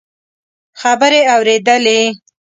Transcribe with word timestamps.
خبرې 0.81 1.21
اورېدلې. 1.33 1.99